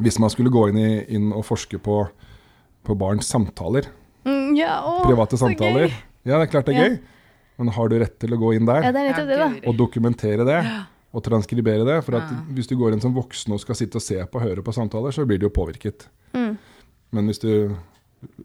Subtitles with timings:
[0.00, 2.08] hvis man skulle gå inn, i, inn og forske på,
[2.84, 3.86] på barns samtaler,
[4.24, 5.94] Mm, ja, å, private så samtaler gøy.
[6.24, 6.88] Ja, det er klart det er Ja.
[6.88, 6.98] gøy,
[7.58, 8.82] men har du rett til å gå inn der?
[8.84, 9.68] Ja, det er nettopp det, da.
[9.68, 12.04] Og dokumentere det og transkribere det.
[12.04, 12.36] For at Ja.
[12.54, 14.72] hvis du går inn som voksen og skal sitte og se på og høre på
[14.72, 16.06] samtaler, så blir du jo påvirket.
[16.32, 16.56] Mm.
[17.10, 17.74] Men hvis du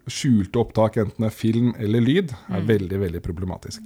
[0.10, 2.68] skjulte opptak, enten det er film eller lyd, er Mm.
[2.68, 3.82] veldig, veldig problematisk.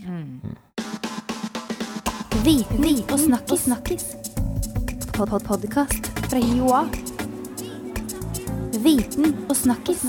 [2.45, 3.65] Viten og snakkis.
[3.67, 4.15] snakkis.
[5.11, 5.67] Pod -pod
[6.29, 7.20] fra Joa.
[8.81, 10.01] Viten og snakkis.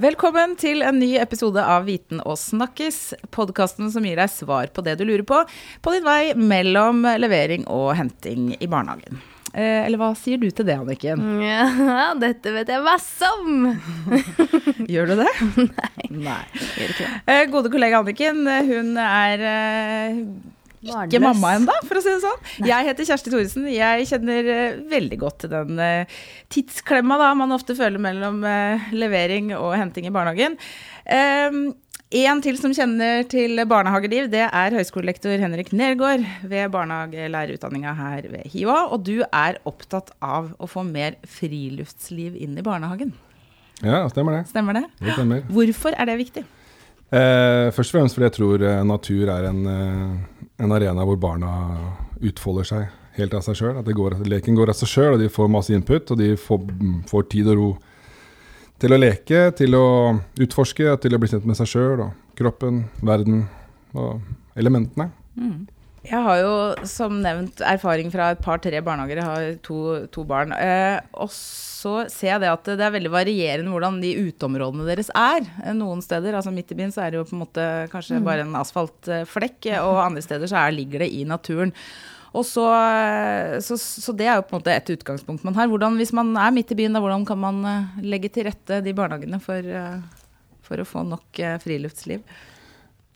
[0.00, 4.84] Velkommen til en ny episode av Viten og snakkis, podkasten som gir deg svar på
[4.84, 5.38] det du lurer på
[5.80, 9.22] på din vei mellom levering og henting i barnehagen.
[9.54, 11.24] Eh, eller hva sier du til det, Anniken?
[11.42, 13.72] Ja, dette vet jeg masse om.
[14.92, 15.32] Gjør du det?
[16.28, 16.44] Nei.
[17.24, 20.24] Eh, gode kollega Anniken, eh, hun er eh,
[20.80, 22.48] ikke mamma ennå, for å si det sånn.
[22.64, 23.68] Jeg heter Kjersti Thoresen.
[23.72, 26.18] Jeg kjenner eh, veldig godt til den eh,
[26.52, 30.56] tidsklemma da, man ofte føler mellom eh, levering og henting i barnehagen.
[31.04, 31.62] Um,
[32.10, 38.48] en til som kjenner til barnehageliv, det er høyskolelektor Henrik Nergård ved barnehagelærerutdanninga her ved
[38.50, 38.86] HiOA.
[38.90, 43.12] Og du er opptatt av å få mer friluftsliv inn i barnehagen.
[43.84, 44.48] Ja, stemmer det.
[44.50, 44.88] Stemmer det?
[44.98, 45.44] det stemmer.
[45.54, 46.44] Hvorfor er det viktig?
[47.10, 51.18] Eh, først og fremst fordi jeg tror eh, natur er en, eh, en arena hvor
[51.18, 51.50] barna
[52.22, 52.84] utfolder seg
[53.16, 53.80] helt av seg sjøl.
[53.80, 57.00] At leken går av seg sjøl, og de får masse input, og de får, mm,
[57.10, 57.70] får tid og ro
[58.80, 59.86] til å leke, til å
[60.40, 63.42] utforske, til å bli kjent med seg sjøl og kroppen, verden
[63.92, 64.22] og
[64.56, 65.10] elementene.
[66.00, 66.52] Jeg har jo
[66.88, 69.20] som nevnt erfaring fra et par-tre barnehager.
[69.20, 69.80] Jeg har to,
[70.14, 70.54] to barn.
[70.56, 71.28] Eh, og
[71.80, 75.44] så ser jeg det at det er veldig varierende hvordan de uteområdene deres er.
[75.64, 78.20] Eh, Noen steder, altså midt i byen, så er det jo på en måte kanskje
[78.24, 81.74] bare en asfaltflekk, eh, og andre steder så er, ligger det i naturen.
[82.36, 85.68] Og så, eh, så, så det er jo på en måte et utgangspunkt man har.
[85.68, 87.60] Hvordan, hvis man er midt i byen, da, hvordan kan man
[88.00, 89.68] legge til rette de barnehagene for,
[90.64, 92.24] for å få nok friluftsliv?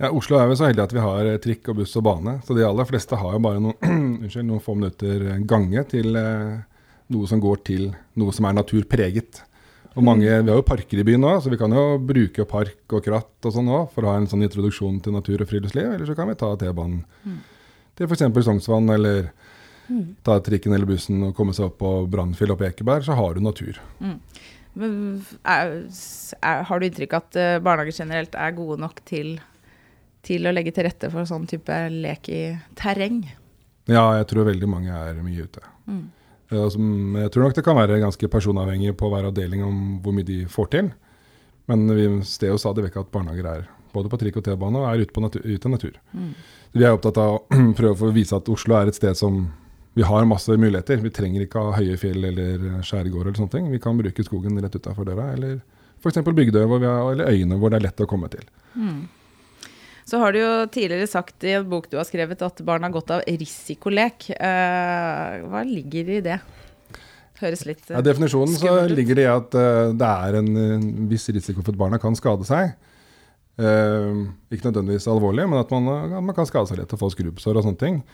[0.03, 2.39] Ja, Oslo er vel så heldig at vi har eh, trikk og buss og bane,
[2.43, 3.77] så de aller fleste har jo bare noen,
[4.25, 6.63] unnskyld, noen få minutter eh, gange til eh,
[7.15, 7.85] noe som går til
[8.19, 9.45] noe som er naturpreget.
[9.95, 12.97] Og mange, Vi har jo parker i byen nå, så vi kan jo bruke park
[12.97, 15.93] og kratt og sånn også, for å ha en sånn introduksjon til natur og friluftsliv.
[15.93, 17.05] Eller så kan vi ta T-banen
[17.95, 18.25] til f.eks.
[18.49, 19.29] Sognsvann, eller
[20.27, 23.37] ta trikken eller bussen og komme seg opp på Brannfjell og på Ekeberg, så har
[23.37, 23.79] du natur.
[24.75, 24.95] Men
[25.47, 25.75] er,
[26.41, 29.37] er, har du inntrykk av at eh, barnehager generelt er gode nok til,
[30.25, 32.43] til å legge til rette for sånn type lek i
[32.79, 33.23] terreng?
[33.91, 35.63] Ja, jeg tror veldig mange er mye ute.
[35.85, 36.05] Mm.
[36.73, 40.29] som, jeg tror nok det kan være ganske personavhengig på hver avdeling om hvor mye
[40.29, 40.93] de får til.
[41.69, 44.89] Men vi ser jo stadig vekk at barnehager er både på trikk og T-bane og
[44.89, 45.99] er ute, på natur, ute natur.
[46.13, 46.33] Mm.
[46.75, 49.45] Vi er opptatt av å prøve å vise at Oslo er et sted som
[49.95, 50.99] vi har masse muligheter.
[51.05, 53.69] Vi trenger ikke ha høye fjell eller skjærgård eller sånne ting.
[53.71, 55.61] Vi kan bruke skogen rett utafor døra, eller
[56.03, 56.19] f.eks.
[56.27, 58.43] Bygdøy hvor vi eller øyene hvor det er lett å komme til.
[60.05, 62.93] Så har du jo tidligere sagt i en bok du har skrevet at barn har
[62.93, 64.29] godt av risikolek.
[64.37, 66.39] Eh, hva ligger i det?
[67.41, 70.51] Høres litt eh, Ja, definisjonen så ligger det i at eh, det er en
[71.11, 72.75] viss risiko for at barna kan skade seg.
[73.59, 74.21] Eh,
[74.55, 75.89] ikke nødvendigvis alvorlig, men at man,
[76.29, 78.05] man kan skade seg lett og få skrubbsår og sånne ting.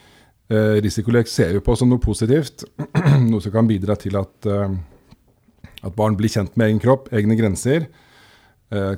[0.50, 2.64] Risikolek ser vi på som noe positivt,
[3.30, 7.86] noe som kan bidra til at, at barn blir kjent med egen kropp, egne grenser,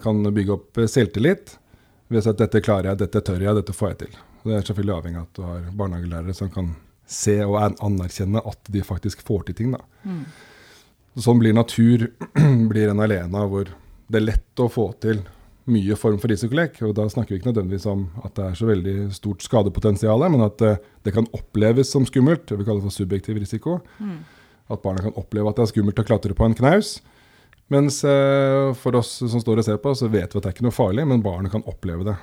[0.00, 1.53] kan bygge opp selvtillit
[2.12, 4.17] ved at dette klarer jeg, dette tør jeg, dette får jeg til.
[4.43, 6.73] Det er selvfølgelig avhengig av at du har barnehagelærere som kan
[7.12, 9.77] se og anerkjenne at de faktisk får til ting.
[9.77, 9.83] Da.
[11.21, 12.09] Sånn blir natur
[12.72, 13.71] blir en alena hvor
[14.12, 15.22] det er lett å få til
[15.71, 16.81] mye form for risikolek.
[16.87, 20.45] Og da snakker vi ikke nødvendigvis om at det er så veldig stort skadepotensial, men
[20.45, 20.75] at det,
[21.06, 22.47] det kan oppleves som skummelt.
[22.49, 23.78] Det vi kaller for subjektiv risiko.
[24.72, 26.97] At barna kan oppleve at det er skummelt å klatre på en knaus.
[27.73, 30.56] Mens eh, for oss som står og ser på, så vet vi at det er
[30.56, 32.17] ikke noe farlig, men barnet kan oppleve det.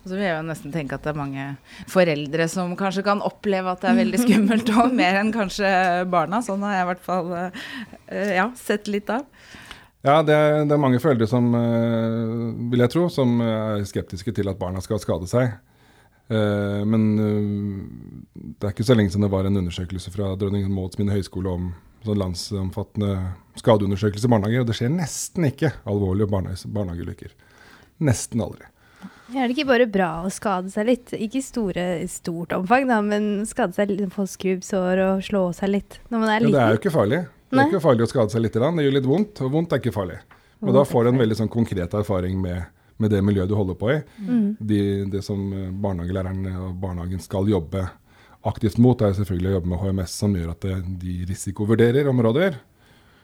[0.00, 1.46] Og så vil jeg jo nesten tenke at det er mange
[1.90, 5.72] foreldre som kanskje kan oppleve at det er veldig skummelt, og mer enn kanskje
[6.12, 6.40] barna.
[6.44, 9.26] Sånn har jeg i hvert fall eh, ja, sett litt av.
[10.00, 14.32] Ja, det er, det er mange foreldre som, eh, vil jeg tro, som er skeptiske
[14.38, 15.58] til at barna skal skade seg.
[16.30, 21.10] Men det er ikke så lenge siden det var en undersøkelse fra Dronning Mauds min
[21.10, 21.64] høyskole om
[22.06, 23.14] sånn landsomfattende
[23.60, 27.34] skadeundersøkelse i barnehager, og det skjer nesten ikke alvorlige barne barnehageulykker.
[28.06, 28.68] Nesten aldri.
[29.30, 31.12] Er det ikke bare bra å skade seg litt?
[31.14, 35.72] Ikke i store, stort omfang, da, men skade seg litt, få skrubbsår og slå seg
[35.76, 37.22] litt når man er Ja, det er jo ikke farlig.
[37.50, 37.64] Det Nei.
[37.64, 38.58] er ikke farlig å skade seg litt.
[38.58, 40.18] Det gjør litt vondt, og vondt er ikke farlig.
[40.60, 42.68] Men da får du en veldig sånn konkret erfaring med,
[43.00, 43.96] med det miljøet du holder på i.
[44.20, 44.44] Mm.
[44.60, 44.80] De,
[45.14, 47.86] det som eh, barnehagelæreren og barnehagen skal jobbe
[48.46, 50.66] aktivt mot, er selvfølgelig å jobbe med HMS, som gjør at
[51.02, 52.58] de risikovurderer områder.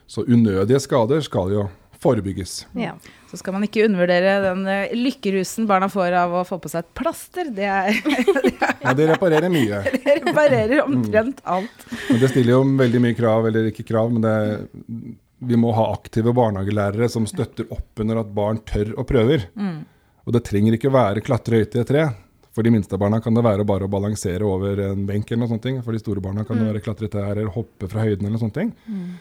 [0.07, 1.67] Så unødige skader skal jo
[1.99, 2.67] forebygges.
[2.77, 2.93] Ja.
[3.31, 6.85] Så skal man ikke undervurdere den eh, lykkerusen barna får av å få på seg
[6.85, 7.49] et plaster.
[7.53, 7.97] Det er,
[8.85, 9.81] ja, det reparerer mye.
[9.97, 11.87] Det reparerer omtrent alt.
[12.07, 14.35] Men det stiller jo veldig mye krav, eller ikke krav, men det,
[15.49, 19.49] vi må ha aktive barnehagelærere som støtter opp under at barn tør og prøver.
[19.57, 19.81] Mm.
[20.27, 22.07] Og det trenger ikke være klatre høyt i et tre.
[22.57, 25.29] For de minste barna kan det være bare å balansere over en benk.
[25.29, 25.67] eller noe sånt.
[25.85, 26.69] For de store barna kan det mm.
[26.71, 28.25] være klatre i trær eller hoppe fra høyden.
[28.25, 28.57] eller noe sånt.
[28.89, 29.11] Mm.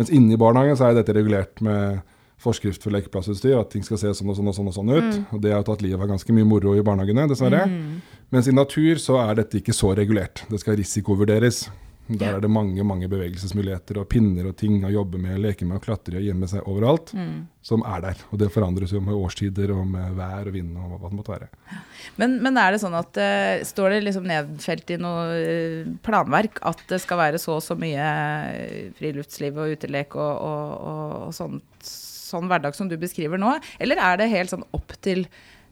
[0.00, 2.00] Mens inne i barnehagen så er dette regulert med
[2.40, 5.10] forskrift for lekeplassutstyr, at ting skal se sånn og sånn og sånn, og sånn ut.
[5.18, 5.26] Mm.
[5.36, 7.66] Og det har tatt livet av ganske mye moro i barnehagene, dessverre.
[7.68, 8.24] Mm.
[8.32, 10.46] Mens i natur så er dette ikke så regulert.
[10.48, 11.66] Det skal risikovurderes.
[12.10, 15.78] Der er det mange mange bevegelsesmuligheter og pinner og ting å jobbe med, leke med
[15.78, 17.36] og klatre og gjemme seg overalt, mm.
[17.64, 18.24] som er der.
[18.34, 21.34] Og det forandres jo med årstider og med vær og vind og hva det måtte
[21.36, 21.48] være.
[22.18, 26.60] Men, men er det sånn at uh, står det liksom nedfelt i noe uh, planverk
[26.68, 28.04] at det skal være så og så mye
[28.56, 33.58] eh, friluftsliv og utelek og, og, og, og sånt, sånn hverdag som du beskriver nå,
[33.82, 35.26] eller er det helt sånn opp til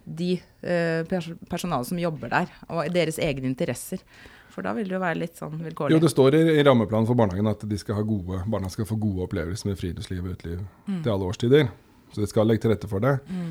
[0.05, 0.35] de
[0.65, 1.03] uh,
[1.51, 4.05] personalet som jobber der, og deres egne interesser?
[4.51, 5.95] For da vil det jo være litt sånn vilkårlig.
[5.95, 9.27] Jo, det står i, i rammeplanen for barnehagen at skal gode, barna skal få gode
[9.29, 11.01] opplevelser med friluftsliv og uteliv mm.
[11.05, 11.69] til alle årstider.
[12.11, 13.17] Så de skal legge til rette for det.
[13.31, 13.51] Mm.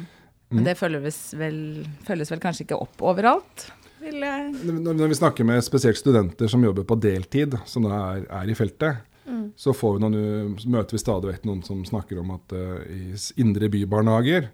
[0.58, 1.60] Men det følges vel,
[2.08, 3.68] følges vel, kanskje ikke opp overalt?
[4.00, 8.56] Når vi snakker med spesielt studenter som jobber på deltid, som da er, er i
[8.58, 9.44] feltet, mm.
[9.60, 13.14] så vi noen, møter vi stadig vekk noen som snakker om at uh, i
[13.44, 14.50] indre bybarnehager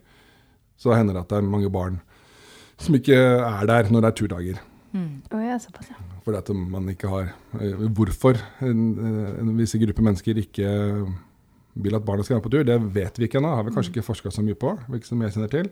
[0.82, 2.02] så hender det at det er mange barn
[2.82, 4.64] som ikke er der når det er turdager.
[4.96, 5.22] Mm.
[5.36, 7.30] Oh, ja, såpass, ja fordi at man ikke har
[7.62, 8.82] eh, Hvorfor en,
[9.42, 10.70] en visse grupper mennesker ikke
[11.86, 13.52] vil at barna skal være på tur, det vet vi ikke ennå.
[13.58, 14.72] Har vi kanskje ikke forska så mye på.
[14.96, 15.70] ikke som jeg kjenner til.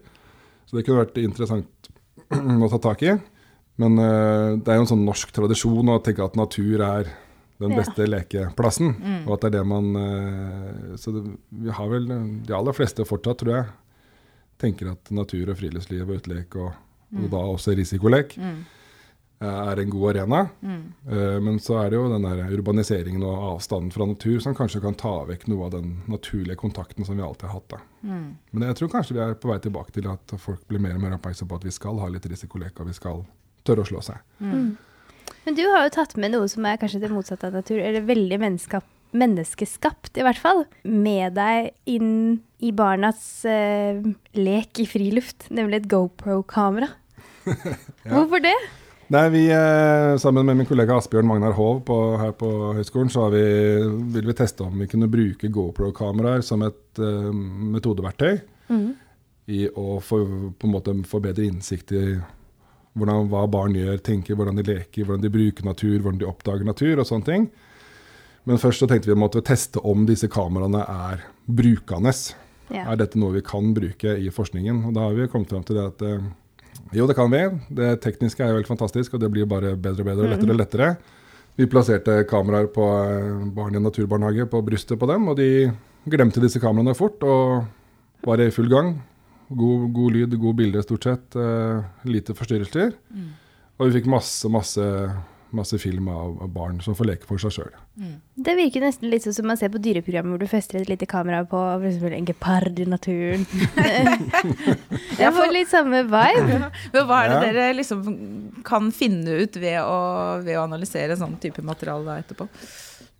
[0.67, 1.89] Så det kunne vært interessant
[2.67, 3.13] å ta tak i.
[3.79, 7.07] Men uh, det er jo en sånn norsk tradisjon å tenke at natur er
[7.63, 8.11] den beste ja.
[8.17, 8.91] lekeplassen.
[8.99, 9.23] Mm.
[9.23, 11.23] Og at det er det man uh, Så det,
[11.63, 13.65] vi har vel de aller fleste fortsatt, tror jeg,
[14.59, 16.75] tenker at natur og friluftsliv og utelek, og,
[17.15, 17.23] mm.
[17.23, 18.63] og da også risikolek, mm
[19.49, 20.41] er en god arena.
[20.61, 20.83] Mm.
[21.09, 24.81] Uh, men så er det jo den der urbaniseringen og avstanden fra natur som kanskje
[24.83, 27.77] kan ta vekk noe av den naturlige kontakten som vi alltid har hatt.
[28.01, 28.25] Mm.
[28.51, 31.03] Men jeg tror kanskje vi er på vei tilbake til at folk blir mer og
[31.05, 33.23] mer oppmerksom på at vi skal ha litt risikolek, og vi skal
[33.67, 34.25] tørre å slå seg.
[34.39, 34.57] Mm.
[34.57, 34.73] mm.
[35.43, 38.05] Men du har jo tatt med noe som er kanskje det motsatte av natur, eller
[38.07, 38.37] veldig
[39.13, 42.13] menneskeskapt i hvert fall, med deg inn
[42.63, 43.99] i barnas uh,
[44.39, 46.87] lek i friluft, nemlig et GoPro-kamera.
[47.43, 48.13] ja.
[48.13, 48.55] Hvorfor det?
[49.13, 52.49] Nei, vi, eh, Sammen med min kollega Asbjørn Magnar Hov på, her på
[52.79, 53.43] høyskolen, så vi,
[54.15, 57.29] vil vi teste om vi kunne bruke GoPro-kameraer som et uh,
[57.75, 58.39] metodeverktøy.
[58.73, 58.87] Mm.
[59.53, 60.23] I å få,
[60.57, 62.03] på en måte få bedre innsikt i
[62.97, 66.65] hvordan, hva barn gjør, tenker, hvordan de leker, hvordan de bruker natur, hvordan de oppdager
[66.65, 67.49] natur og sånne ting.
[68.49, 72.15] Men først så tenkte vi å teste om disse kameraene er brukende.
[72.73, 72.87] Ja.
[72.87, 74.87] Er dette noe vi kan bruke i forskningen?
[74.87, 76.31] Og da har vi kommet fram til det at uh,
[76.97, 77.43] jo, det kan vi.
[77.73, 80.55] Det tekniske er jo helt fantastisk, og det blir bare bedre og bedre og lettere
[80.55, 80.89] og lettere.
[81.59, 85.69] Vi plasserte kameraer på eh, barn i en naturbarnehage på brystet på dem, og de
[86.09, 87.67] glemte disse kameraene fort og
[88.25, 88.95] var i full gang.
[89.53, 91.35] God, god lyd, gode bilder stort sett.
[91.37, 92.95] Uh, lite forstyrrelser.
[93.13, 93.29] Mm.
[93.77, 94.85] Og vi fikk masse, masse
[95.57, 97.73] masse film av, av barn som får leke for seg sjøl.
[97.99, 98.13] Mm.
[98.47, 101.07] Det virker nesten litt sånn som man ser på dyreprogrammer hvor du fester et lite
[101.09, 101.99] kamera på f.eks.
[102.09, 103.45] en gepard i naturen.
[105.21, 106.61] Jeg får litt samme vibe.
[106.93, 107.43] Men hva er det ja.
[107.45, 108.07] dere liksom
[108.67, 109.99] kan finne ut ved å,
[110.45, 112.49] ved å analysere sånn type materiale etterpå?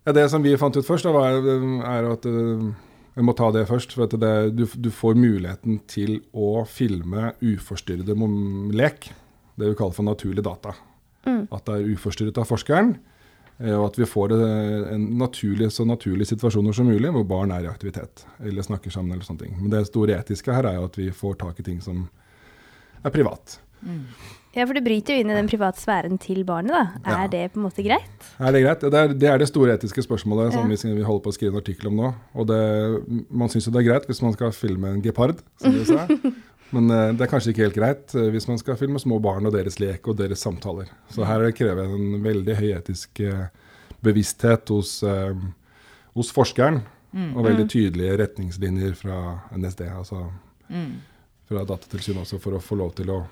[0.04, 2.74] Ja, det som vi fant ut først, da, var, er at vi
[3.14, 3.94] jeg må ta det først.
[3.94, 8.16] for det, du, du, får muligheten til å filme uforstyrrede
[8.74, 9.12] lek.
[9.54, 10.74] Det vi kaller for naturlig data.
[11.24, 11.42] Mm.
[11.50, 12.94] At det er uforstyrret av forskeren.
[13.62, 17.66] Eh, og at vi får en naturlig, så naturlige situasjoner som mulig hvor barn er
[17.66, 18.26] i aktivitet.
[18.42, 19.58] Eller snakker sammen eller sånne ting.
[19.60, 22.06] Men det store etiske her er jo at vi får tak i ting som
[23.04, 23.58] er privat.
[23.84, 24.08] Mm.
[24.54, 26.82] Ja, for det bryter jo inn i den private sfæren til barnet, da.
[27.10, 27.30] Er ja.
[27.32, 28.26] det på en måte greit?
[28.38, 28.84] Er det greit?
[28.86, 30.54] Det er det, er det store etiske spørsmålet ja.
[30.54, 32.10] som vi, vi, holder på å skrive en artikkel om nå.
[32.38, 32.60] Og det,
[33.34, 36.06] man syns jo det er greit hvis man skal filme en gepard, som du sa.
[36.74, 39.46] Men uh, det er kanskje ikke helt greit uh, hvis man skal filme små barn
[39.46, 40.90] og deres lek og deres samtaler.
[41.14, 43.46] Så her krever det en veldig høy etisk uh,
[44.04, 44.98] bevissthet hos,
[46.12, 46.82] hos forskeren.
[47.14, 47.30] Mm.
[47.38, 47.70] Og veldig mm.
[47.70, 49.18] tydelige retningslinjer fra
[49.54, 50.24] NSD, altså
[50.66, 50.90] mm.
[51.48, 53.22] fra Datatilsynet også, for å få lov til å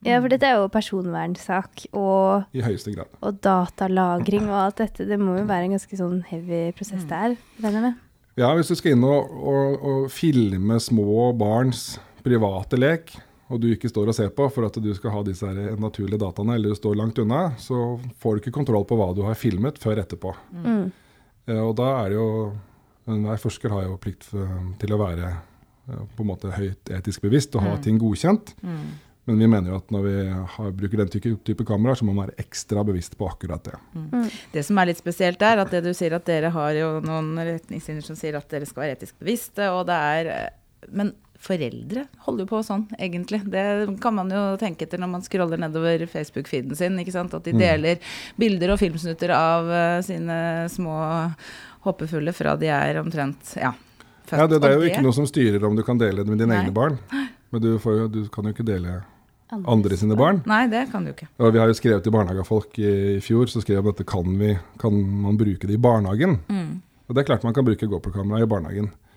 [0.00, 3.10] ja, for dette er jo personvernsak og, I høyeste grad.
[3.20, 5.04] og datalagring og alt dette.
[5.04, 7.10] Det må jo være en ganske sånn heavy prosess mm.
[7.10, 7.98] der, regner jeg med?
[8.40, 13.12] Ja, hvis du skal inn og, og, og filme små barns private lek,
[13.50, 15.50] og du ikke står og ser på for at du skal ha disse
[15.80, 19.24] naturlige dataene, eller du står langt unna, så får du ikke kontroll på hva du
[19.26, 20.34] har filmet før etterpå.
[20.54, 20.90] Mm.
[21.50, 22.32] Eh, og da er det jo
[23.10, 24.28] Enhver forsker har jo plikt
[24.78, 25.30] til å være
[25.88, 27.80] på en måte høyt etisk bevisst og ha mm.
[27.84, 28.52] ting godkjent.
[28.62, 28.90] Mm.
[29.28, 30.14] Men vi mener jo at når vi
[30.54, 33.80] har, bruker den type, type kameraer, så må man være ekstra bevisst på akkurat det.
[33.94, 34.06] Mm.
[34.12, 34.28] mm.
[34.54, 37.34] Det som er litt spesielt er at det du sier at dere har jo noen
[37.38, 40.32] retningslinjer som sier at dere skal være etisk bevisste, og det er
[40.96, 43.40] Men foreldre holder jo på sånn, egentlig.
[43.48, 43.64] Det
[44.02, 46.98] kan man jo tenke etter når man scroller nedover Facebook-feeden sin.
[47.00, 47.34] ikke sant?
[47.36, 47.62] At de mm.
[47.62, 48.08] deler mm.
[48.40, 50.40] bilder og filmsnutter av uh, sine
[50.72, 50.96] små
[51.86, 53.72] håpefulle fra de er omtrent ja,
[54.28, 54.36] født.
[54.36, 56.42] Ja, det, det er jo ikke noe som styrer om du kan dele det med
[56.42, 56.60] dine Nei.
[56.64, 57.00] egne barn.
[57.50, 59.00] Men du, får, du kan jo ikke dele
[59.50, 60.42] andre sine barn.
[60.46, 61.26] Nei, det kan du ikke.
[61.40, 64.06] Og vi har jo skrevet til barnehagefolk i, i fjor, så skrev vi at dette
[64.06, 64.94] kan, vi, kan
[65.24, 66.38] man bruke det i barnehagen.
[66.52, 66.72] Mm.
[67.08, 69.09] Og det er klart man kan bruke GoPro-kamera i barnehagen eh,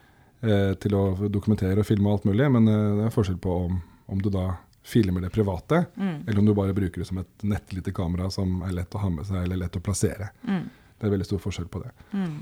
[0.79, 3.81] til å dokumentere og filme alt mulig, men eh, det er forskjell på om,
[4.11, 4.51] om du da
[4.83, 6.15] filmer det private, mm.
[6.27, 9.11] eller om du bare bruker det som et nettlite kamera som er lett å ha
[9.13, 10.33] med seg eller lett å plassere.
[10.43, 10.65] Mm.
[10.99, 11.93] Det er veldig stor forskjell på det.
[12.11, 12.35] Mm.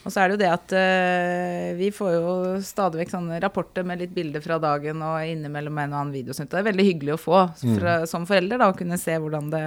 [0.00, 2.34] Og så er det jo det at uh, vi får jo
[2.64, 6.48] stadig vekk sånne rapporter med litt bilder fra dagen og innimellom en og annen videosnutt.
[6.52, 8.08] Det er veldig hyggelig å få fra, mm.
[8.08, 9.62] som forelder, da, å kunne se hvordan, det,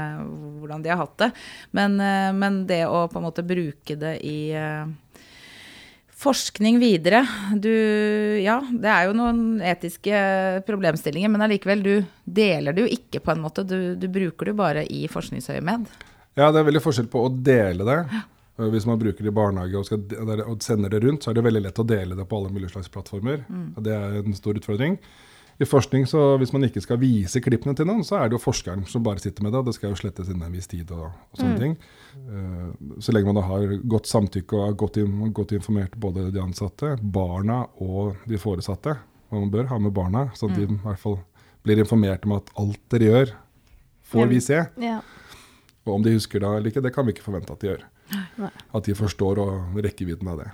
[0.63, 1.29] hvordan, de har hatt det.
[1.77, 4.89] Men, uh, men, det å på en måte bruke det i uh,
[6.23, 7.23] forskning videre
[7.59, 7.71] du,
[8.43, 10.17] Ja, det er jo noen etiske
[10.67, 13.65] problemstillinger, men allikevel, du deler det jo ikke på en måte.
[13.67, 15.89] Du, du bruker det jo bare i forskningsøyemed.
[16.39, 17.99] Ja, det er veldig forskjell på å dele det.
[18.59, 20.03] Eh, hvis man bruker det i barnehage og, skal,
[20.45, 22.73] og, sender det rundt, så er det veldig lett å dele det på alle mulige
[22.73, 23.45] slags plattformer.
[23.49, 23.69] Mm.
[23.85, 24.97] Det er en stor utfordring.
[25.61, 28.41] I forskning, så Hvis man ikke skal vise klippene til noen, så er det jo
[28.41, 29.59] forskeren som bare sitter med det.
[29.59, 31.61] og Det skal jo slettes innen en viss tid og, og sånne mm.
[31.61, 31.75] ting.
[32.27, 34.99] Uh, så lenge man da har godt samtykke og er godt,
[35.33, 38.97] godt, informert både de ansatte, barna og de foresatte.
[39.29, 40.57] Og man bør ha med barna, så at mm.
[40.57, 41.19] de i hvert fall
[41.63, 43.35] blir informert om at alt dere gjør,
[44.13, 44.59] får vi se.
[44.83, 44.99] Ja.
[45.85, 47.87] Og om de husker det eller ikke, det kan vi ikke forvente at de gjør.
[48.41, 48.51] Nei.
[48.75, 50.51] At de forstår og rekkevidden av det.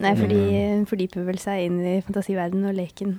[0.00, 3.16] Nei, for de eh, fordyper vel seg inn i fantasiverdenen og leken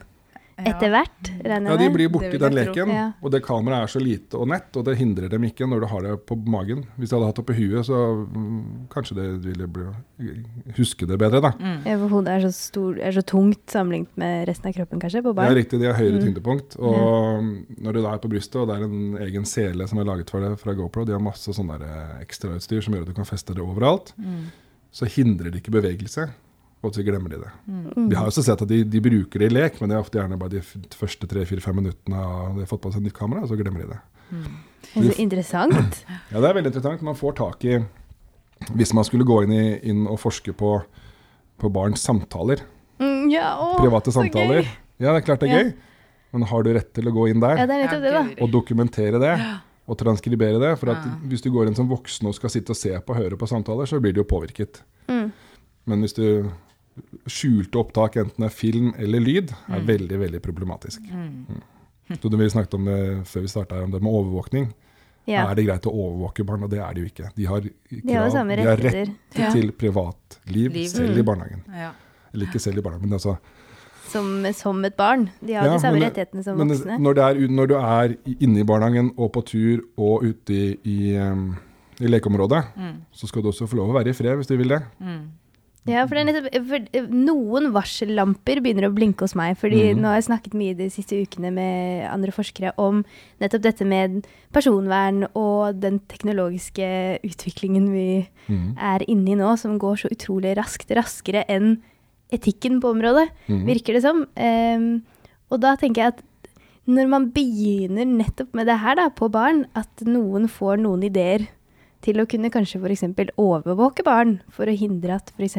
[0.60, 1.72] etter hvert, regner jeg med?
[1.72, 2.92] Ja, de blir borti den leken.
[2.94, 3.06] Ja.
[3.22, 5.88] Og det kameraet er så lite og nett, og det hindrer dem ikke når du
[5.92, 6.84] har det på magen.
[6.98, 8.60] Hvis de hadde hatt det på huet, så mm,
[8.94, 9.88] kanskje det ville bli,
[10.78, 11.54] huske det bedre, da.
[11.58, 11.80] Mm.
[11.90, 15.24] Ja, for hodet er så, stor, er så tungt sammenlignet med resten av kroppen, kanskje,
[15.26, 15.52] på barn?
[15.52, 15.82] Ja, riktig.
[15.82, 16.26] De har høyere mm.
[16.28, 16.78] tyngdepunkt.
[16.82, 17.42] Og ja.
[17.88, 20.34] når du da er på brystet, og det er en egen sele som er laget
[20.34, 23.30] for det fra GoPro, de har masse sånn eh, ekstrautstyr som gjør at du kan
[23.30, 24.48] feste det overalt, mm.
[24.94, 26.30] så hindrer det ikke bevegelse
[26.82, 27.52] og så glemmer de det.
[27.70, 28.08] Mm.
[28.10, 30.18] Vi har også sett at de, de, bruker det i lek, men det er ofte
[30.18, 33.52] gjerne bare de første tre-fire-fem minuttene av de har fått på seg nytt kamera, og
[33.52, 34.00] så glemmer de det.
[34.32, 34.56] Mm.
[34.88, 36.02] Det er så interessant.
[36.32, 37.06] Ja, det er veldig interessant.
[37.06, 37.78] Man får tak i
[38.78, 40.74] Hvis man skulle gå inn, i, inn og forske på,
[41.62, 42.64] på barns samtaler,
[43.02, 44.66] mm, ja, å, private samtaler
[45.02, 45.62] Ja, det er klart det er ja.
[45.66, 45.72] gøy,
[46.34, 49.36] men har du rett til å gå inn der ja, det, og dokumentere det?
[49.90, 50.76] Og transkribere det.
[50.80, 53.18] For at hvis du går inn som voksen og skal sitte og se på og
[53.18, 54.84] høre på samtaler, så blir du jo påvirket.
[55.10, 55.32] Mm.
[55.90, 56.24] Men hvis du
[57.30, 59.88] skjulte opptak, enten det er film eller lyd, er mm.
[59.88, 61.04] veldig veldig problematisk.
[61.10, 61.30] Mm.
[61.50, 61.68] mm.
[62.12, 64.72] Så vi snakket om det før vi starta, om det med overvåkning.
[65.30, 65.46] Ja.
[65.46, 66.66] Er det greit å overvåke barn?
[66.66, 67.30] Og det er det jo ikke.
[67.38, 69.52] De har, krav, de har, de har rett ja.
[69.54, 70.88] til privatliv Liv.
[70.92, 71.28] selv i mm.
[71.30, 71.66] barnehagen.
[71.72, 71.92] Ja.
[72.34, 73.38] Eller ikke selv i barnehagen, men altså
[74.12, 75.30] som, som, et barn.
[75.40, 76.98] De har de samme men, rettighetene som men, voksne.
[77.00, 80.98] Når, er, når, du er inne i barnehagen og på tur og ute i, i,
[81.22, 81.52] um,
[82.02, 82.98] i lekeområdet, mm.
[83.16, 84.82] så skal du også få lov å være i fred hvis du vil det.
[85.00, 85.22] Mm.
[85.90, 89.56] Ja, for, nettopp, for, eh, noen varsellamper begynner å blinke hos meg.
[89.58, 90.02] fordi mm.
[90.02, 93.02] nå har jeg snakket mye de siste ukene med andre forskere om
[93.42, 96.86] nettopp dette med personvern og den teknologiske
[97.26, 98.10] utviklingen vi
[98.46, 98.76] mm.
[98.78, 100.94] er inne i nå, som går så utrolig raskt.
[100.94, 101.80] Raskere enn
[102.32, 103.64] etikken på området, mm.
[103.66, 104.28] virker det som.
[104.38, 105.02] Um,
[105.52, 106.22] og da tenker jeg at
[106.92, 111.50] når man begynner nettopp med det her da, på barn, at noen får noen ideer
[112.02, 113.06] til å kunne kanskje f.eks.
[113.40, 115.58] overvåke barn for å hindre at f.eks.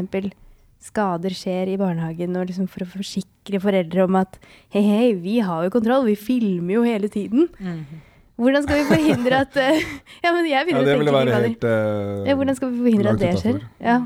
[0.82, 4.38] skader skjer i barnehagen, og liksom for å forsikre foreldre om at
[4.74, 7.48] hei, hei, vi har jo kontroll, vi filmer jo hele tiden.
[7.58, 8.08] Mm -hmm.
[8.42, 9.82] Hvordan skal vi forhindre at uh,
[10.24, 13.20] Ja, men jeg begynner ja, å tenke helt, uh, ja, Hvordan skal vi forhindre at
[13.20, 13.60] det skjer?
[13.82, 13.98] Ja.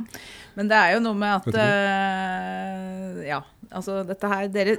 [0.56, 3.40] Men det er jo noe med at uh, Ja,
[3.70, 4.76] altså dette her Dere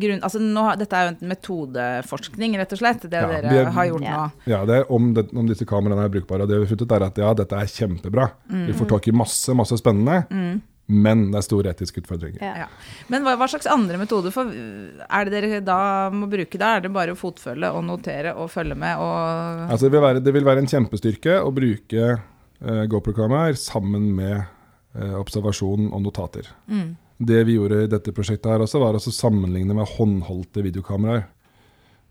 [0.00, 3.72] grunn, altså nå, dette er jo en metodeforskning, rett og slett, det ja, dere er,
[3.76, 4.18] har gjort ja.
[4.18, 4.44] nå.
[4.50, 6.44] Ja, det er om, det, om, disse kameraene er brukbare.
[6.44, 8.28] Og det vi har funnet er at ja, dette er kjempebra.
[8.50, 8.62] Mm.
[8.70, 10.22] Vi får tak i masse, masse spennende.
[10.30, 10.62] Mm.
[11.04, 12.42] Men det er store etiske utfordringer.
[12.44, 12.66] Ja.
[13.12, 15.78] Men hva, hva, slags andre metoder for, er det dere da
[16.12, 16.60] må bruke?
[16.60, 16.74] da?
[16.76, 19.00] Er det bare å fotfølge og notere og følge med?
[19.00, 24.10] Og altså, det, vil være, det vil være en kjempestyrke å bruke uh, GoPro-kameraer sammen
[24.18, 26.52] med uh, observasjon og notater.
[26.68, 26.92] Mm
[27.28, 31.26] det vi gjorde i dette prosjektet, her også, var å sammenligne med håndholdte videokameraer.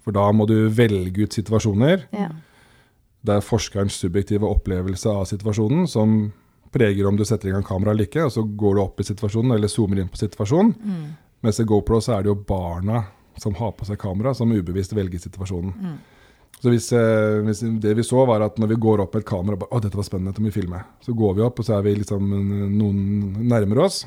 [0.04, 2.08] For da må du velge ut situasjoner.
[2.16, 2.30] Ja.
[3.24, 6.32] Det er forskerens subjektive opplevelse av situasjonen som
[6.74, 9.08] preger om du setter i gang kamera eller ikke, og så går du opp i
[9.08, 10.74] situasjonen eller zoomer inn på situasjonen.
[10.82, 11.06] Mm.
[11.46, 13.06] Mens i GoPro så er det jo barna
[13.40, 15.74] som har på seg kamera, som ubevisst velger situasjonen.
[15.78, 15.96] Mm.
[16.64, 19.30] Så hvis, eh, hvis det vi så, var at når vi går opp med et
[19.30, 20.80] kamera og bare, Å, dette var spennende, dette må vi filme.
[21.04, 22.30] Så går vi opp, og så er vi liksom
[22.78, 23.00] noen
[23.50, 24.04] nærmere oss.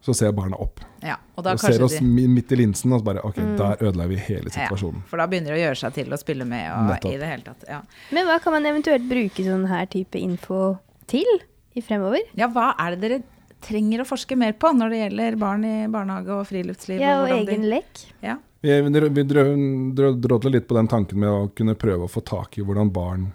[0.00, 0.80] Så ser barna opp.
[1.02, 3.56] Ja, og da Og ser oss de midt i linsen, og så bare OK, Mm.
[3.58, 5.02] der ødela vi hele ja, situasjonen.
[5.10, 7.12] For da begynner det å gjøre seg til å spille med og Nettopp.
[7.12, 7.64] i det hele tatt.
[7.68, 7.80] Ja.
[8.14, 10.78] Men hva kan man eventuelt bruke sånn her type info
[11.10, 11.26] til
[11.74, 12.20] i fremover?
[12.38, 13.22] ja, hva er det dere
[13.60, 17.00] trenger å forske mer på når det gjelder barn i barnehage og friluftsliv?
[17.00, 18.04] Ja, og hvordan de- lek.
[18.22, 18.36] Ja.
[18.62, 22.62] Vi, vi, drådler litt på den tanken med å kunne prøve å få tak i
[22.62, 23.32] hvordan barn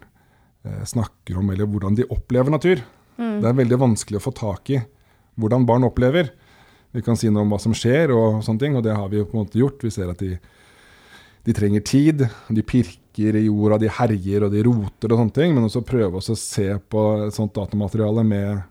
[0.65, 2.81] eh, snakker om, eller hvordan de opplever natur.
[3.17, 3.41] Mm.
[3.41, 4.81] Det er veldig vanskelig å få tak i
[5.39, 6.31] hvordan barn opplever.
[6.93, 9.17] Vi kan si noe om hva som skjer, og sånne ting, og det har vi
[9.17, 9.81] jo på en måte gjort.
[9.81, 10.35] Vi ser at de,
[11.47, 15.55] de trenger tid, de pirker i jorda, de herjer og de roter og sånne ting.
[15.55, 18.61] Men også prøve oss å se på et sånt datamateriale med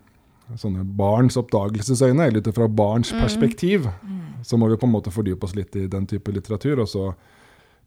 [0.59, 3.89] sånne barns oppdagelsesøyne, eller ut fra barns perspektiv.
[4.43, 7.11] Så må vi på en måte fordype oss litt i den type litteratur, og så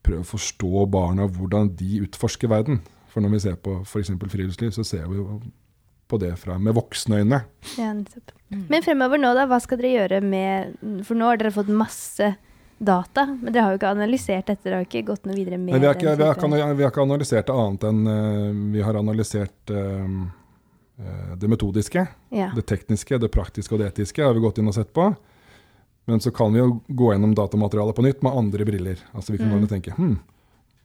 [0.07, 2.83] prøve å forstå barna hvordan de utforsker verden.
[3.13, 4.13] For når vi ser på f.eks.
[4.29, 5.41] friluftsliv, så ser vi jo
[6.09, 7.41] på det fra, med voksne øyne.
[7.79, 8.33] Ja, nettopp.
[8.71, 10.77] Men fremover nå, da, hva skal dere gjøre med
[11.09, 12.29] For nå har dere fått masse
[12.79, 14.63] data, men dere har jo ikke analysert dette.
[14.69, 15.81] Dere har ikke gått noe videre med det.
[15.81, 18.83] vi har, ikke, vi, har ikke, vi har ikke analysert det annet enn uh, Vi
[18.85, 20.19] har analysert eh,
[21.37, 22.51] det metodiske, Ja.
[22.55, 25.09] det tekniske, det praktiske og det etiske har vi gått inn og sett på.
[26.07, 29.01] Men så kan vi jo gå gjennom datamaterialet på nytt med andre briller.
[29.13, 29.59] Altså Vi kan Mm.
[29.65, 29.69] mm.
[29.69, 30.19] tenke hm,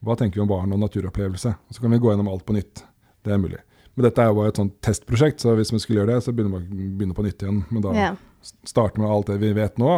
[0.02, 1.54] hva tenker vi om barn og naturopplevelse?
[1.70, 2.84] Og så kan vi gå gjennom alt på nytt.
[3.24, 3.60] Det er mulig.
[3.96, 6.34] Men dette er jo bare et sånt testprosjekt, så hvis vi skulle gjøre det, så
[6.36, 7.64] begynner vi begynne på nytt igjen.
[7.70, 8.12] Men da ja.
[8.16, 9.96] vi med alt det vi vet nå,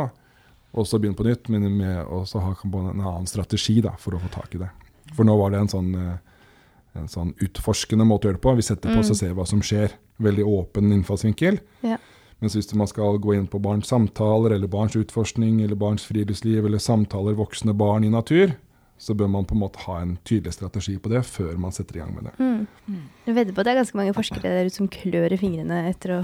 [0.74, 4.18] og så begynne på nytt, men med å så ha en annen strategi da, for
[4.18, 4.72] å få tak i det.
[5.14, 6.18] For nå var det en sånn, eh,
[6.98, 8.56] en sånn utforskende måte å gjøre det på.
[8.58, 9.94] Vi setter på oss og ser hva som skjer.
[10.24, 11.60] Veldig åpen innfallsvinkel.
[11.86, 12.00] Ja.
[12.42, 16.66] Mens hvis man skal gå inn på barns samtaler, eller barns utforskning, eller barns friluftsliv,
[16.66, 18.56] eller samtaler voksne barn i natur,
[19.03, 22.00] så bør man på en måte ha en tydelig strategi på det før man setter
[22.00, 22.33] i gang med det.
[22.39, 23.03] Mm.
[23.27, 25.83] Jeg vedder på at det er ganske mange forskere der ute som klør i fingrene
[25.89, 26.22] etter å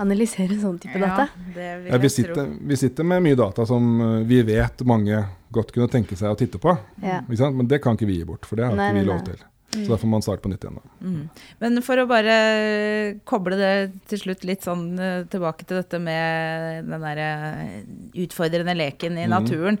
[0.00, 1.26] analysere sånn type data.
[1.54, 5.24] det vil Ja, vi, sitter, vi sitter med mye data som eh, vi vet mange
[5.52, 6.76] godt kunne tenke seg å titte på.
[7.02, 7.20] Ja.
[7.26, 7.58] Ikke sant?
[7.58, 9.40] Men det kan ikke vi gi bort, for det har Nei, ikke vi lov nei.
[9.70, 9.86] Til.
[9.86, 10.80] Så da får man starte på nytt igjen.
[11.00, 11.22] Mm.
[11.62, 12.36] Men for å bare
[13.28, 13.72] koble det
[14.10, 17.30] til slutt litt sånn eh, tilbake til dette med den derre
[18.26, 19.78] utfordrende leken i naturen.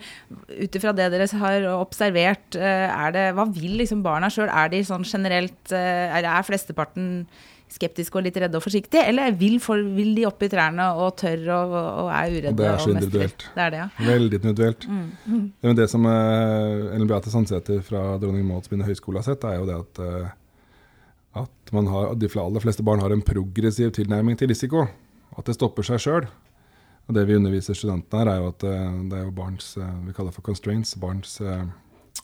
[0.60, 4.50] Ut ifra det dere har observert, eh, er det, hva vil liksom barna sjøl?
[4.50, 7.26] Er de sånn generelt eh, Er, er flesteparten
[7.74, 11.14] skeptiske og litt redde og forsiktige, eller vil, for, vil de opp i trærne og
[11.20, 12.50] tør og, og er uredde?
[12.52, 13.46] Og det er så individuelt.
[13.54, 13.88] Det er det, ja.
[14.08, 14.86] Veldig individuelt.
[14.90, 15.46] Mm.
[15.60, 19.60] Det, er det som eh, Ellen Beate Sandsæter fra Dronning Mauds høgskole har sett, er
[19.60, 24.38] jo det at, eh, at man har, de aller fleste barn har en progressiv tilnærming
[24.38, 24.86] til risiko.
[25.38, 26.26] At det stopper seg sjøl.
[27.08, 30.16] Og det vi underviser studentene her, er jo at eh, det er jo barns vi
[30.16, 31.38] kaller for constraints, barns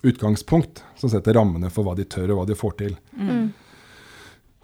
[0.06, 2.98] utgangspunkt, som setter rammene for hva de tør og hva de får til.
[3.16, 3.54] Mm.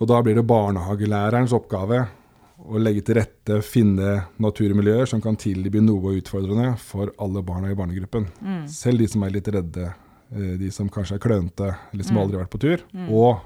[0.02, 2.00] Og da blir det barnehagelærerens oppgave
[2.62, 7.76] å legge til rette, finne naturmiljøer som kan tilby noe utfordrende for alle barna i
[7.78, 8.26] barnegruppen.
[8.42, 8.64] Mm.
[8.70, 9.88] Selv de som er litt redde,
[10.34, 12.22] eh, de som kanskje er klønete, eller som Mm.
[12.22, 12.78] aldri har vært på tur.
[12.94, 13.08] Mm.
[13.12, 13.40] Og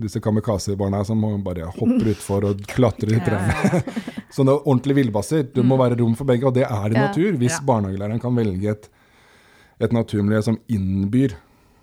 [0.00, 3.82] disse kamikaze-barna som bare hopper utfor og klatrer i trærne.
[4.36, 5.42] Sånne ordentlige villbasser.
[5.52, 5.80] Det må Mm.
[5.84, 7.32] være rom for begge, og det er det i natur.
[7.38, 8.88] Hvis barnehagelæreren kan velge et,
[9.80, 11.32] et naturmiljø som innbyr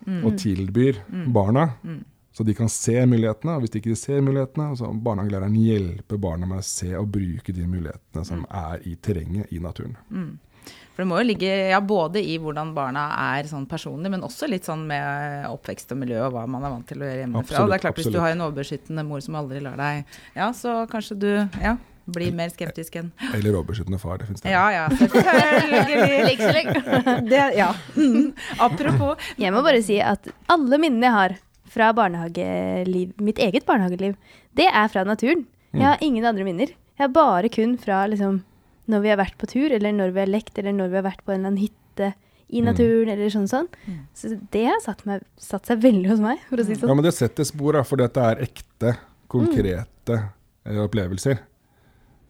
[0.06, 0.24] Mm.
[0.24, 1.32] og tilbyr Mm.
[1.32, 1.74] barna.
[2.32, 3.56] Så de kan se mulighetene.
[3.56, 7.54] Og hvis de ikke ser mulighetene, så barnehagelæreren hjelper barna med å se og bruke
[7.54, 9.96] de mulighetene som er i terrenget i naturen.
[10.10, 10.38] Mm.
[11.00, 14.48] For det må jo ligge ja, både i hvordan barna er sånn personlig, men også
[14.50, 17.46] litt sånn med oppvekst og miljø og hva man er vant til å gjøre hjemmefra.
[17.46, 20.50] Absolutt, det er klart Hvis du har en overbeskyttende mor som aldri lar deg Ja,
[20.56, 21.30] så kanskje du
[21.62, 21.76] ja,
[22.10, 24.20] blir mer skeptisk enn Eller overbeskyttende far.
[24.20, 24.52] Det finnes det.
[24.52, 26.64] Ja ja, selvfølgelig.
[27.32, 27.70] Det, ja.
[27.96, 28.32] Mm.
[28.66, 31.38] Apropos Jeg må bare si at alle minnene jeg har
[31.70, 34.16] fra barnehageliv, mitt eget barnehageliv,
[34.58, 35.46] det er fra naturen.
[35.72, 36.72] Jeg har ingen andre minner.
[36.98, 38.40] Jeg har bare kun fra liksom,
[38.90, 41.06] når vi har vært på tur, eller når vi har lekt, eller når vi har
[41.06, 42.10] vært på en eller annen hytte
[42.50, 42.66] i Mm.
[42.66, 43.68] naturen, eller sånn sånn.
[43.86, 43.98] Mm.
[44.12, 46.88] Så det har satt, meg, satt seg veldig hos meg, for å si det Ja,
[46.88, 46.96] sånn.
[46.98, 48.96] men det setter spor, da, for dette er ekte,
[49.30, 50.16] konkrete
[50.66, 50.80] mm.
[50.88, 51.38] opplevelser.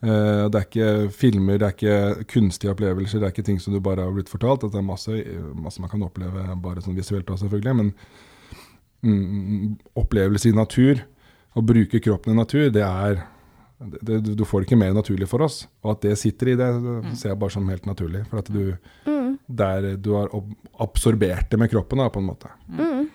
[0.03, 3.73] Eh, det er ikke filmer, det er ikke kunstige opplevelser, det er ikke ting som
[3.73, 4.61] du bare har blitt fortalt.
[4.71, 5.17] Det er masse,
[5.57, 7.77] masse man kan oppleve bare sånn visuelt også, selvfølgelig.
[7.81, 7.95] Men
[9.03, 11.03] mm, opplevelser i natur,
[11.57, 13.23] å bruke kroppen i natur, det er
[13.81, 15.63] det, det, Du får det ikke mer naturlig for oss.
[15.83, 18.27] Og at det sitter i det, det ser jeg bare som helt naturlig.
[18.29, 18.77] For at du,
[19.09, 19.39] Mm.
[19.49, 20.29] der, du har
[20.79, 22.51] absorbert det med kroppen, da, på en måte.
[22.69, 23.09] Mm.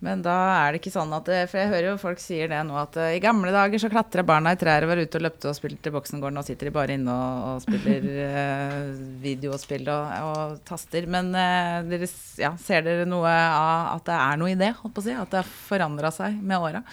[0.00, 2.76] Men da er det ikke sånn at For jeg hører jo folk sier det nå,
[2.80, 5.50] at uh, i gamle dager så klatra barna i trær og var ute og løpte
[5.50, 8.78] og spilte Boksengården, og sitter de bare inne og, og spiller eh,
[9.20, 11.08] videospill og, og, taster.
[11.10, 12.08] Men eh, dere,
[12.40, 15.16] ja, ser dere noe av at det er noe i det, holdt på å si?
[15.16, 16.84] At det har forandra seg med åra?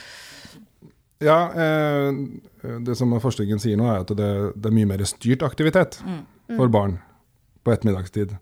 [1.24, 5.98] Ja, det som forskningen sier nå, er at det, det er mye mer styrt aktivitet
[6.06, 6.20] mm.
[6.60, 7.00] for barn
[7.66, 8.36] på ettermiddagstid.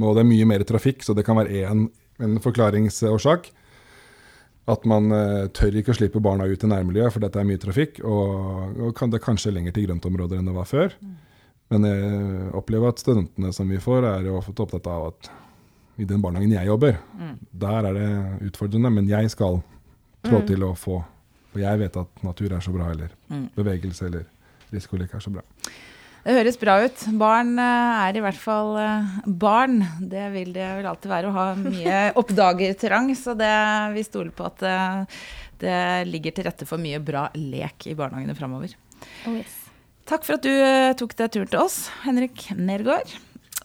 [0.00, 1.88] Og det er mye mer trafikk, så det kan være én
[2.22, 3.50] en forklaringsårsak.
[4.66, 7.62] At man uh, tør ikke å slippe barna ut i nærmiljøet, for dette er mye
[7.62, 8.00] trafikk.
[8.02, 10.96] Og, og kan det kanskje lenger til grøntområder enn det var før.
[10.98, 11.16] Mm.
[11.74, 15.30] Men jeg opplever at studentene som vi får, er jo ofte opptatt av at
[15.96, 17.34] i den barnehagen jeg jobber, mm.
[17.56, 18.08] der er det
[18.50, 19.60] utfordrende, men jeg skal
[20.26, 20.48] trå mm.
[20.50, 21.02] til å få
[21.52, 23.46] For jeg vet at natur er så bra, eller mm.
[23.56, 24.26] bevegelse eller
[24.74, 25.44] risikolek er så bra.
[26.26, 27.02] Det høres bra ut.
[27.20, 29.78] Barn eh, er i hvert fall eh, barn.
[30.02, 33.12] Det vil det vel alltid være å ha mye oppdagertrang.
[33.14, 33.52] Så det,
[33.94, 35.20] vi stoler på at det, eh,
[35.62, 35.76] det,
[36.10, 38.74] ligger til rette for mye bra lek i barnehagene framover.
[39.30, 39.54] Oh yes.
[40.06, 43.14] Takk for at du tok deg turen til oss, Henrik Nergård.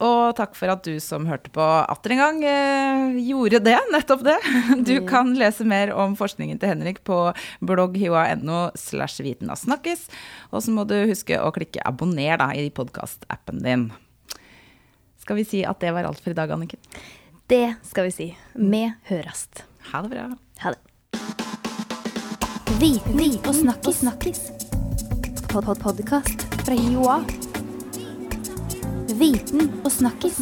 [0.01, 4.25] Og takk for at du som hørte på atter en gang, eh, gjorde det, nettopp
[4.25, 4.37] det.
[4.81, 5.07] Du mm.
[5.09, 7.19] kan lese mer om forskningen til Henrik på
[7.61, 10.07] blogghiva.no slash viten snakkes.
[10.51, 13.89] Og så må du huske å klikke abonner da, i podkastappen din.
[15.21, 16.81] Skal vi si at det var alt for i dag, Anniken?
[17.51, 18.27] Det skal vi si.
[18.55, 19.65] Vi hørast.
[19.91, 20.25] Ha det bra.
[20.63, 20.81] Ha det.
[22.81, 24.01] Viten og snakkis.
[24.01, 24.41] snakkis.
[25.51, 27.50] Pod-pod-podkast fra Joa.
[29.19, 30.39] Viten og snakkis.